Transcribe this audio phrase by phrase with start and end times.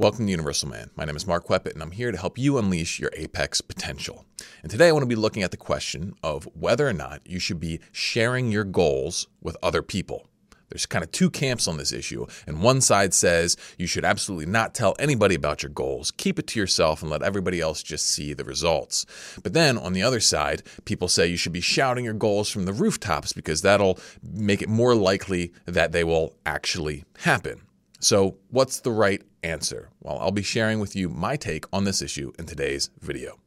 [0.00, 0.90] Welcome to Universal Man.
[0.94, 4.24] My name is Mark Queppet, and I'm here to help you unleash your apex potential.
[4.62, 7.40] And today I want to be looking at the question of whether or not you
[7.40, 10.28] should be sharing your goals with other people.
[10.68, 14.46] There's kind of two camps on this issue, and one side says you should absolutely
[14.46, 18.06] not tell anybody about your goals, keep it to yourself, and let everybody else just
[18.06, 19.04] see the results.
[19.42, 22.66] But then on the other side, people say you should be shouting your goals from
[22.66, 27.62] the rooftops because that'll make it more likely that they will actually happen.
[27.98, 29.90] So, what's the right answer?
[30.00, 33.38] Well, I'll be sharing with you my take on this issue in today's video.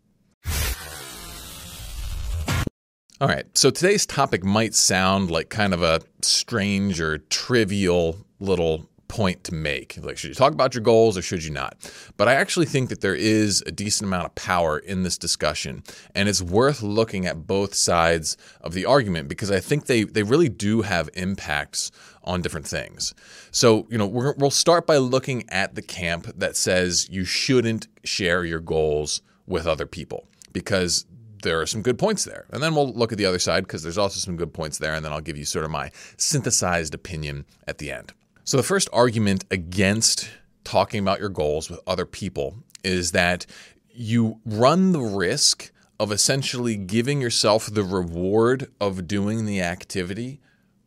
[3.19, 8.89] All right, so today's topic might sound like kind of a strange or trivial little
[9.11, 9.97] point to make.
[10.01, 11.75] Like, should you talk about your goals or should you not?
[12.15, 15.83] But I actually think that there is a decent amount of power in this discussion,
[16.15, 20.23] and it's worth looking at both sides of the argument because I think they, they
[20.23, 21.91] really do have impacts
[22.23, 23.13] on different things.
[23.51, 27.89] So, you know, we will start by looking at the camp that says you shouldn't
[28.05, 31.05] share your goals with other people because
[31.43, 32.45] there are some good points there.
[32.51, 34.93] And then we'll look at the other side because there's also some good points there.
[34.93, 38.13] And then I'll give you sort of my synthesized opinion at the end.
[38.43, 40.29] So, the first argument against
[40.63, 43.45] talking about your goals with other people is that
[43.93, 50.39] you run the risk of essentially giving yourself the reward of doing the activity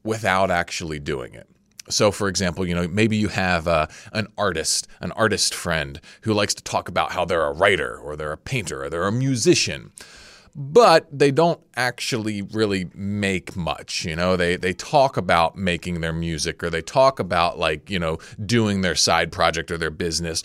[0.02, 1.48] without actually doing it.
[1.88, 6.32] So, for example, you know, maybe you have uh, an artist, an artist friend who
[6.32, 9.12] likes to talk about how they're a writer or they're a painter or they're a
[9.12, 9.92] musician
[10.54, 14.04] but they don't actually really make much.
[14.04, 17.98] You know, they they talk about making their music or they talk about like you
[17.98, 20.42] know doing their side project or their business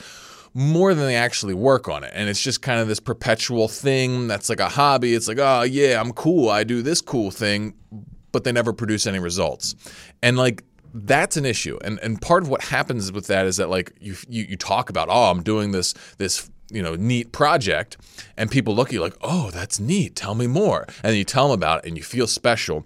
[0.53, 2.11] more than they actually work on it.
[2.15, 5.13] And it's just kind of this perpetual thing that's like a hobby.
[5.13, 6.49] It's like, oh yeah, I'm cool.
[6.49, 7.75] I do this cool thing,
[8.31, 9.75] but they never produce any results.
[10.23, 11.77] And like that's an issue.
[11.83, 14.89] And and part of what happens with that is that like you you, you talk
[14.89, 17.97] about, oh, I'm doing this this you know neat project
[18.37, 20.15] and people look at you like oh that's neat.
[20.15, 20.87] Tell me more.
[21.03, 22.85] And you tell them about it and you feel special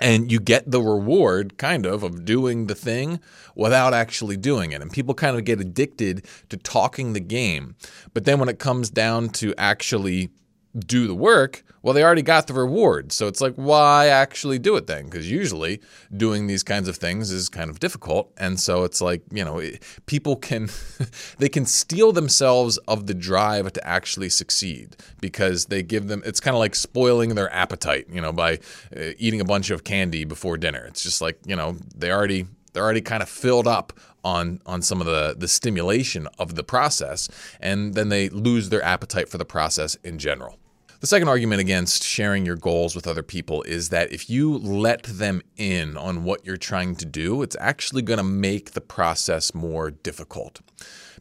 [0.00, 3.20] and you get the reward kind of of doing the thing
[3.54, 4.80] without actually doing it.
[4.80, 7.76] And people kind of get addicted to talking the game.
[8.14, 10.30] But then when it comes down to actually
[10.78, 13.10] do the work, well, they already got the reward.
[13.10, 15.06] So it's like, why actually do it then?
[15.06, 15.80] Because usually
[16.14, 18.32] doing these kinds of things is kind of difficult.
[18.36, 19.62] And so it's like, you know,
[20.06, 20.68] people can,
[21.38, 26.40] they can steal themselves of the drive to actually succeed because they give them, it's
[26.40, 28.58] kind of like spoiling their appetite, you know, by
[28.96, 30.84] uh, eating a bunch of candy before dinner.
[30.86, 33.92] It's just like, you know, they already, they're already kind of filled up
[34.22, 37.28] on on some of the the stimulation of the process
[37.58, 40.59] and then they lose their appetite for the process in general.
[41.00, 45.04] The second argument against sharing your goals with other people is that if you let
[45.04, 49.54] them in on what you're trying to do, it's actually going to make the process
[49.54, 50.60] more difficult.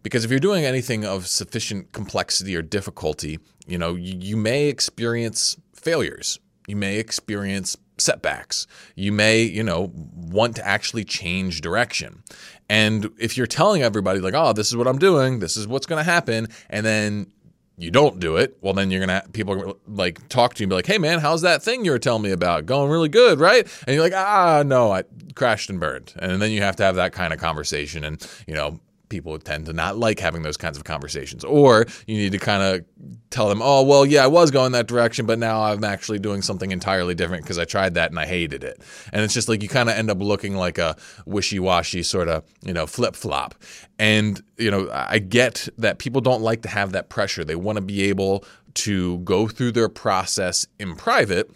[0.03, 4.67] Because if you're doing anything of sufficient complexity or difficulty, you know, you, you may
[4.67, 6.40] experience failures.
[6.67, 8.67] You may experience setbacks.
[8.96, 12.23] You may, you know, want to actually change direction.
[12.69, 15.85] And if you're telling everybody, like, oh, this is what I'm doing, this is what's
[15.85, 17.31] going to happen, and then
[17.79, 20.75] you don't do it, well, then you're gonna people like talk to you and be
[20.75, 22.66] like, "Hey, man, how's that thing you were telling me about?
[22.66, 25.03] Going really good, right?" And you're like, "Ah, no, I
[25.35, 28.53] crashed and burned." And then you have to have that kind of conversation, and you
[28.53, 28.79] know,
[29.09, 31.44] people tend to not like having those kinds of conversations.
[31.44, 32.85] Or you need to kind of
[33.29, 36.41] tell them, oh, well, yeah, I was going that direction, but now I'm actually doing
[36.41, 38.81] something entirely different because I tried that and I hated it.
[39.13, 40.95] And it's just like you kind of end up looking like a
[41.25, 43.56] wishy washy sort of, you know, flip flop.
[44.00, 47.44] And, you know, I get that people don't like to have that pressure.
[47.44, 48.45] They want to be able
[48.75, 51.51] to go through their process in private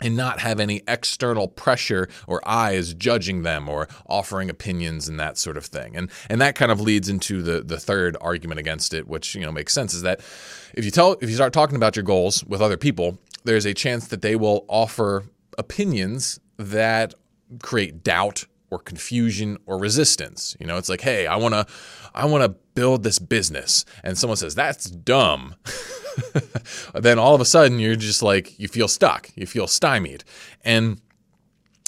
[0.00, 5.38] and not have any external pressure or eyes judging them or offering opinions and that
[5.38, 5.96] sort of thing.
[5.96, 9.42] And and that kind of leads into the the third argument against it, which you
[9.42, 10.20] know makes sense, is that
[10.74, 13.74] if you tell if you start talking about your goals with other people, there's a
[13.74, 15.24] chance that they will offer
[15.56, 17.14] opinions that
[17.62, 20.56] create doubt or confusion or resistance.
[20.60, 21.66] You know, it's like, hey, I wanna
[22.14, 23.84] I wanna build this business.
[24.02, 25.54] And someone says, that's dumb.
[26.94, 30.24] then all of a sudden you're just like you feel stuck, you feel stymied.
[30.64, 31.00] And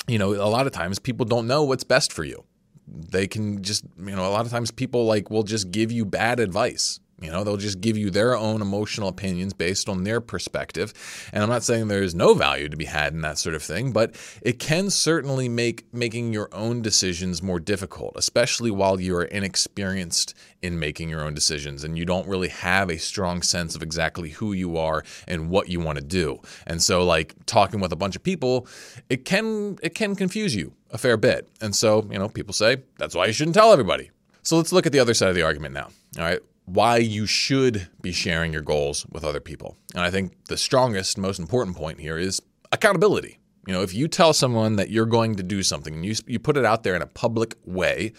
[0.08, 2.44] you know, a lot of times people don't know what's best for you.
[2.86, 6.04] They can just, you know, a lot of times people like will just give you
[6.04, 6.98] bad advice.
[7.20, 10.92] You know, they'll just give you their own emotional opinions based on their perspective.
[11.32, 13.92] And I'm not saying there's no value to be had in that sort of thing,
[13.92, 19.24] but it can certainly make making your own decisions more difficult, especially while you are
[19.24, 23.82] inexperienced in making your own decisions and you don't really have a strong sense of
[23.82, 26.40] exactly who you are and what you want to do.
[26.66, 28.66] And so like talking with a bunch of people,
[29.08, 31.48] it can it can confuse you a fair bit.
[31.60, 34.10] And so, you know, people say that's why you shouldn't tell everybody.
[34.42, 35.88] So let's look at the other side of the argument now.
[36.18, 36.40] All right.
[36.72, 39.76] Why you should be sharing your goals with other people.
[39.94, 42.40] And I think the strongest, most important point here is
[42.70, 43.38] accountability.
[43.66, 46.38] You know, if you tell someone that you're going to do something and you, you
[46.38, 48.12] put it out there in a public way,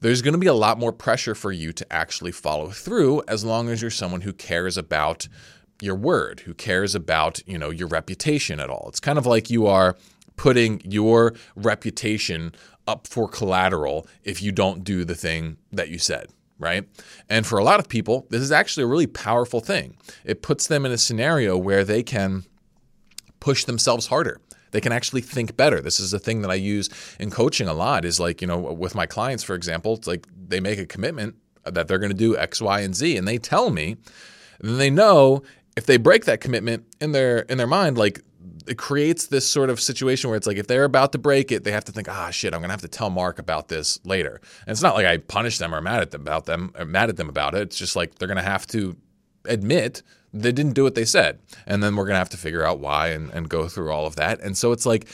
[0.00, 3.44] there's going to be a lot more pressure for you to actually follow through as
[3.44, 5.28] long as you're someone who cares about
[5.80, 8.86] your word, who cares about, you know, your reputation at all.
[8.88, 9.96] It's kind of like you are
[10.36, 12.52] putting your reputation
[12.88, 16.26] up for collateral if you don't do the thing that you said,
[16.62, 16.88] right?
[17.28, 19.96] And for a lot of people, this is actually a really powerful thing.
[20.24, 22.44] It puts them in a scenario where they can
[23.40, 24.40] push themselves harder.
[24.70, 25.80] They can actually think better.
[25.80, 26.88] This is a thing that I use
[27.18, 30.26] in coaching a lot is like, you know, with my clients, for example, it's like
[30.48, 33.38] they make a commitment that they're going to do X, Y, and Z, and they
[33.38, 33.96] tell me,
[34.60, 35.42] then they know
[35.76, 38.20] if they break that commitment in their in their mind, like
[38.66, 41.64] it creates this sort of situation where it's like if they're about to break it,
[41.64, 44.40] they have to think, ah, shit, I'm gonna have to tell Mark about this later.
[44.66, 47.08] And it's not like I punish them or mad at them about them or mad
[47.08, 47.62] at them about it.
[47.62, 48.96] It's just like they're gonna have to
[49.44, 50.02] admit
[50.32, 53.08] they didn't do what they said, and then we're gonna have to figure out why
[53.08, 54.40] and, and go through all of that.
[54.40, 55.06] And so it's like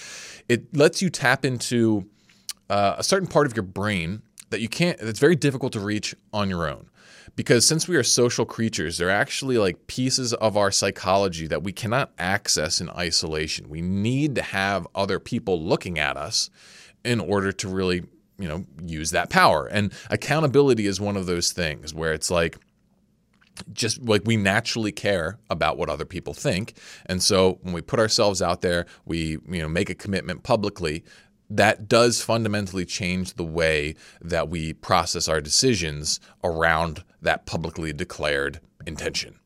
[0.48, 2.08] it lets you tap into
[2.70, 4.98] uh, a certain part of your brain that you can't.
[5.00, 6.88] It's very difficult to reach on your own
[7.36, 11.72] because since we are social creatures, they're actually like pieces of our psychology that we
[11.72, 13.68] cannot access in isolation.
[13.68, 16.50] We need to have other people looking at us
[17.04, 18.02] in order to really,
[18.38, 19.66] you know, use that power.
[19.66, 22.58] And accountability is one of those things where it's like,
[23.72, 26.74] just like we naturally care about what other people think
[27.06, 31.02] and so when we put ourselves out there we you know make a commitment publicly
[31.50, 38.60] that does fundamentally change the way that we process our decisions around that publicly declared
[38.86, 39.38] intention.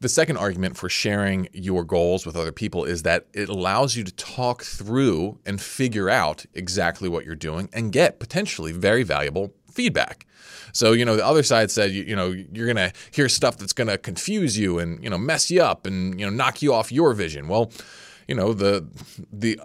[0.00, 4.04] The second argument for sharing your goals with other people is that it allows you
[4.04, 9.52] to talk through and figure out exactly what you're doing and get potentially very valuable
[9.72, 10.24] feedback.
[10.72, 13.56] So, you know, the other side said, you, you know, you're going to hear stuff
[13.56, 16.62] that's going to confuse you and, you know, mess you up and, you know, knock
[16.62, 17.48] you off your vision.
[17.48, 17.72] Well,
[18.28, 18.86] you know, the
[19.32, 19.58] the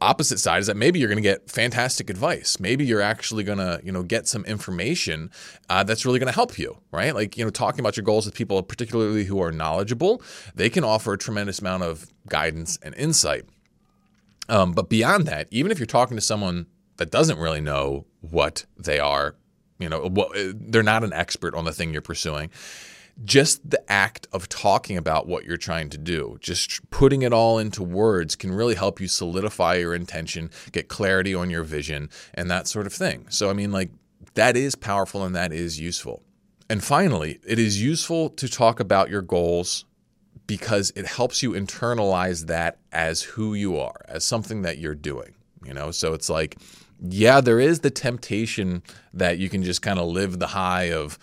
[0.00, 2.58] opposite side is that maybe you're going to get fantastic advice.
[2.58, 5.30] Maybe you're actually going to, you know, get some information
[5.68, 7.14] uh, that's really going to help you, right?
[7.14, 10.22] Like, you know, talking about your goals with people, particularly who are knowledgeable,
[10.54, 13.44] they can offer a tremendous amount of guidance and insight.
[14.48, 16.66] Um, but beyond that, even if you're talking to someone
[16.96, 19.36] that doesn't really know what they are,
[19.78, 22.50] you know, what, they're not an expert on the thing you're pursuing
[23.24, 27.58] just the act of talking about what you're trying to do, just putting it all
[27.58, 32.50] into words can really help you solidify your intention, get clarity on your vision, and
[32.50, 33.26] that sort of thing.
[33.28, 33.90] So, I mean, like,
[34.34, 36.22] that is powerful and that is useful.
[36.68, 39.84] And finally, it is useful to talk about your goals
[40.46, 45.34] because it helps you internalize that as who you are, as something that you're doing.
[45.64, 46.56] You know, so it's like,
[47.02, 48.82] yeah, there is the temptation
[49.12, 51.18] that you can just kind of live the high of,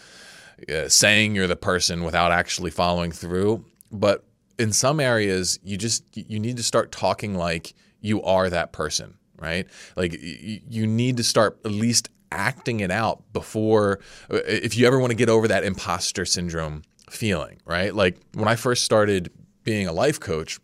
[0.69, 3.63] uh, saying you're the person without actually following through.
[3.91, 4.23] But
[4.59, 9.17] in some areas, you just you need to start talking like you are that person,
[9.39, 9.67] right?
[9.95, 13.99] Like you, need to start at least acting it out before
[14.31, 17.93] uh, if you ever want to get over that imposter syndrome feeling, right?
[17.93, 19.31] Like when I first started
[19.63, 20.59] being a life coach,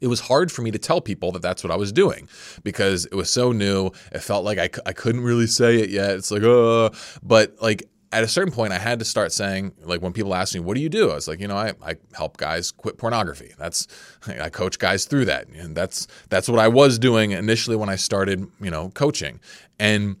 [0.00, 2.28] it was hard for me to tell people that that's what I was doing
[2.64, 3.90] because it was so new.
[4.12, 6.10] It felt like I, I couldn't really say it yet.
[6.12, 6.90] It's like, uh,
[7.22, 10.54] but like at a certain point, I had to start saying, like, when people ask
[10.54, 12.98] me, "What do you do?" I was like, you know, I, I help guys quit
[12.98, 13.54] pornography.
[13.58, 13.86] That's
[14.26, 17.96] I coach guys through that, and that's that's what I was doing initially when I
[17.96, 19.40] started, you know, coaching.
[19.78, 20.16] And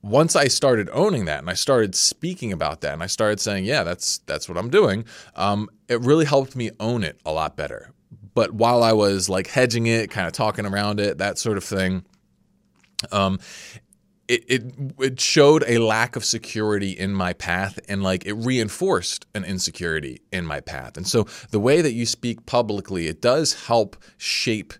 [0.00, 3.64] once I started owning that, and I started speaking about that, and I started saying,
[3.64, 5.04] "Yeah, that's that's what I'm doing,"
[5.36, 7.90] um, it really helped me own it a lot better.
[8.34, 11.64] But while I was like hedging it, kind of talking around it, that sort of
[11.64, 12.04] thing,
[13.10, 13.38] um,
[14.32, 14.62] it, it
[14.98, 20.22] it showed a lack of security in my path and like it reinforced an insecurity
[20.32, 20.96] in my path.
[20.96, 24.72] And so the way that you speak publicly, it does help shape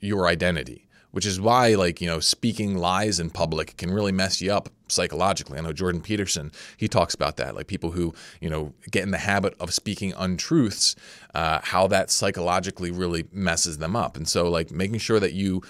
[0.00, 4.40] your identity, which is why like, you know, speaking lies in public can really mess
[4.40, 5.58] you up psychologically.
[5.58, 9.10] I know Jordan Peterson, he talks about that, like people who, you know, get in
[9.10, 10.96] the habit of speaking untruths,
[11.34, 14.16] uh, how that psychologically really messes them up.
[14.16, 15.60] And so like making sure that you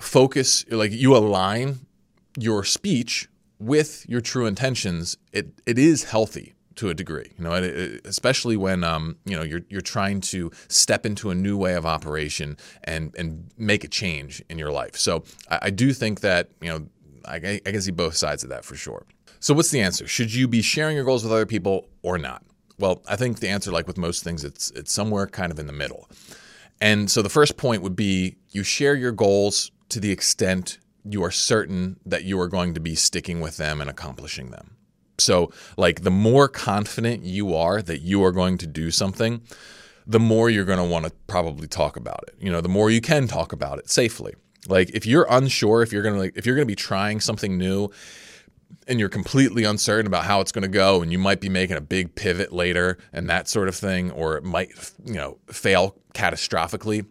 [0.00, 1.80] focus like you align
[2.36, 7.32] your speech with your true intentions, it it is healthy to a degree.
[7.38, 7.52] You know,
[8.04, 11.86] especially when um, you know you're you're trying to step into a new way of
[11.86, 14.96] operation and and make a change in your life.
[14.96, 16.86] So I, I do think that you know
[17.26, 19.06] I, I can see both sides of that for sure.
[19.40, 20.06] So what's the answer?
[20.06, 22.44] Should you be sharing your goals with other people or not?
[22.78, 25.66] Well, I think the answer, like with most things, it's it's somewhere kind of in
[25.66, 26.08] the middle.
[26.80, 31.22] And so the first point would be you share your goals to the extent you
[31.24, 34.76] are certain that you are going to be sticking with them and accomplishing them.
[35.18, 39.42] So, like, the more confident you are that you are going to do something,
[40.06, 42.34] the more you're going to want to probably talk about it.
[42.40, 44.34] You know, the more you can talk about it safely.
[44.68, 47.20] Like, if you're unsure, if you're going to, like, if you're going to be trying
[47.20, 47.90] something new
[48.88, 51.76] and you're completely uncertain about how it's going to go and you might be making
[51.76, 54.70] a big pivot later and that sort of thing or it might
[55.04, 57.06] you know fail catastrophically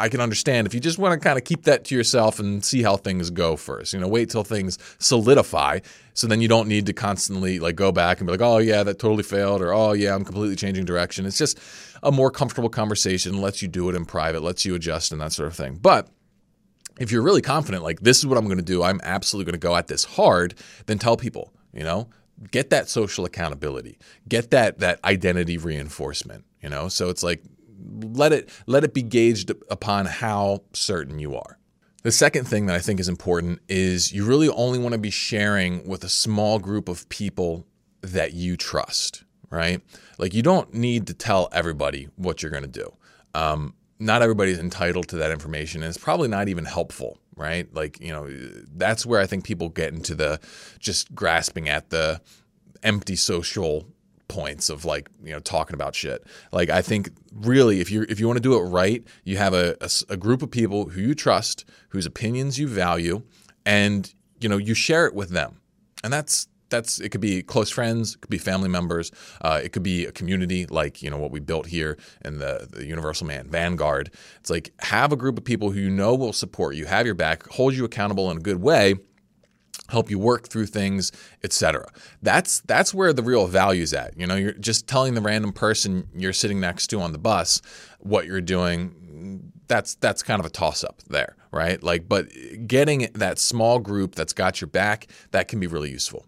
[0.00, 2.64] I can understand if you just want to kind of keep that to yourself and
[2.64, 3.92] see how things go first.
[3.92, 5.80] You know, wait till things solidify
[6.14, 8.82] so then you don't need to constantly like go back and be like, "Oh yeah,
[8.82, 11.58] that totally failed," or "Oh yeah, I'm completely changing direction." It's just
[12.02, 15.32] a more comfortable conversation, lets you do it in private, lets you adjust and that
[15.32, 15.78] sort of thing.
[15.80, 16.08] But
[16.98, 19.60] if you're really confident, like this is what I'm going to do, I'm absolutely going
[19.60, 20.54] to go at this hard,
[20.86, 22.08] then tell people, you know,
[22.50, 26.88] get that social accountability, get that that identity reinforcement, you know.
[26.88, 27.42] So it's like
[28.02, 31.58] let it let it be gauged upon how certain you are.
[32.02, 35.10] The second thing that I think is important is you really only want to be
[35.10, 37.66] sharing with a small group of people
[38.00, 39.82] that you trust, right?
[40.16, 42.92] Like you don't need to tell everybody what you're going to do.
[43.34, 47.72] Um, not everybody's entitled to that information, and it's probably not even helpful, right?
[47.74, 48.28] Like you know,
[48.74, 50.40] that's where I think people get into the
[50.78, 52.22] just grasping at the
[52.82, 53.86] empty social
[54.30, 56.24] points of like you know talking about shit.
[56.52, 59.54] Like i think really if you if you want to do it right you have
[59.54, 63.22] a, a, a, group of people who you trust whose opinions you value
[63.64, 65.60] and you know you share it with them.
[66.02, 69.10] And that's that's it could be close friends it could be family members
[69.42, 72.68] uh, it could be a community like you know what we built here in the,
[72.70, 74.10] the universal man vanguard.
[74.38, 77.14] It's like have a group of people who you know will support you have your
[77.14, 78.94] back hold you accountable in a good way
[79.90, 81.86] help you work through things, etc.
[82.22, 84.18] That's that's where the real value is at.
[84.18, 87.60] You know, you're just telling the random person you're sitting next to on the bus
[87.98, 89.52] what you're doing.
[89.68, 91.82] That's that's kind of a toss up there, right?
[91.82, 92.28] Like, but
[92.66, 96.26] getting that small group that's got your back that can be really useful.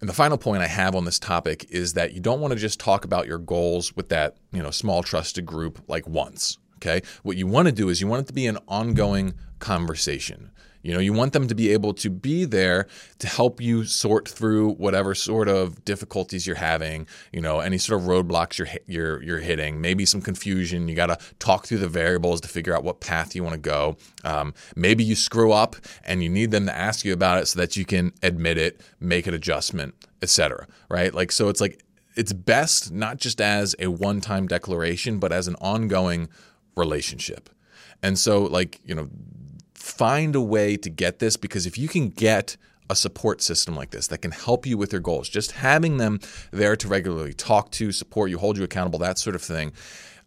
[0.00, 2.58] And the final point I have on this topic is that you don't want to
[2.58, 6.58] just talk about your goals with that, you know, small trusted group like once.
[6.76, 7.02] Okay.
[7.24, 10.52] What you want to do is you want it to be an ongoing conversation.
[10.82, 12.86] You know, you want them to be able to be there
[13.18, 18.00] to help you sort through whatever sort of difficulties you're having, you know, any sort
[18.00, 20.88] of roadblocks you're you're you're hitting, maybe some confusion.
[20.88, 23.60] You got to talk through the variables to figure out what path you want to
[23.60, 23.96] go.
[24.24, 27.58] Um, maybe you screw up and you need them to ask you about it so
[27.58, 30.66] that you can admit it, make an adjustment, etc.
[30.88, 31.12] Right?
[31.12, 31.82] Like so it's like
[32.14, 36.28] it's best not just as a one-time declaration, but as an ongoing
[36.76, 37.50] relationship.
[38.02, 39.08] And so like, you know,
[39.88, 42.56] find a way to get this because if you can get
[42.90, 46.20] a support system like this that can help you with your goals, just having them
[46.50, 49.72] there to regularly talk to, support you, hold you accountable, that sort of thing.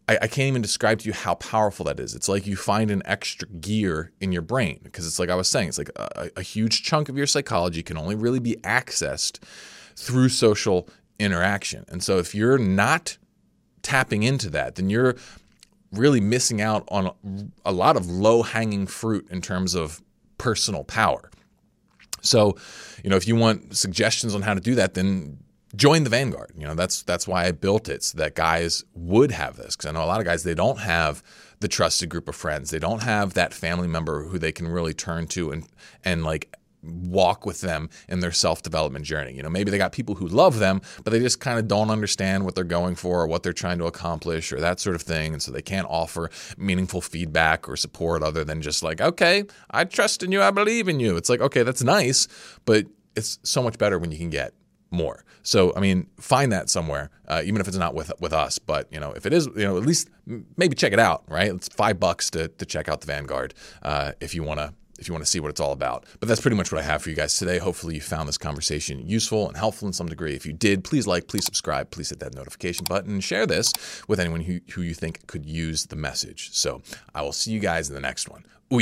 [0.07, 2.15] I, can't even describe to you how powerful that is.
[2.15, 5.47] It's like you find an extra gear in your brain because it's like I was
[5.47, 9.39] saying, it's like a, a huge chunk of your psychology can only really be accessed
[9.95, 11.85] through social interaction.
[11.87, 13.17] And so if you're not
[13.83, 15.15] tapping into that, then you're
[15.91, 20.01] really missing out on a lot of low hanging fruit in terms of
[20.37, 21.29] personal power.
[22.21, 22.57] So,
[23.03, 25.39] you know, if you want suggestions on how to do that, then
[25.75, 26.51] join the Vanguard.
[26.57, 29.89] You know, that's that's why I built it so that guys would have this because
[29.89, 31.23] I know a lot of guys they don't have
[31.59, 32.69] the trusted group of friends.
[32.69, 35.67] They don't have that family member who they can really turn to and
[36.03, 39.33] and like walk with them in their self-development journey.
[39.33, 41.89] You know, maybe they got people who love them, but they just kind of don't
[41.89, 45.01] understand what they're going for or what they're trying to accomplish or that sort of
[45.01, 49.43] thing, and so they can't offer meaningful feedback or support other than just like, "Okay,
[49.69, 52.27] I trust in you, I believe in you." It's like, "Okay, that's nice,
[52.65, 52.85] but
[53.15, 54.53] it's so much better when you can get
[54.91, 55.23] more.
[55.43, 58.59] So, I mean, find that somewhere, uh, even if it's not with with us.
[58.59, 60.09] But you know, if it is, you know, at least
[60.57, 61.23] maybe check it out.
[61.27, 61.51] Right?
[61.51, 65.07] It's five bucks to to check out the Vanguard uh, if you want to if
[65.07, 66.05] you want to see what it's all about.
[66.19, 67.57] But that's pretty much what I have for you guys today.
[67.57, 70.35] Hopefully, you found this conversation useful and helpful in some degree.
[70.35, 73.73] If you did, please like, please subscribe, please hit that notification button, and share this
[74.07, 76.51] with anyone who, who you think could use the message.
[76.53, 76.81] So
[77.13, 78.45] I will see you guys in the next one.
[78.71, 78.79] Ooh.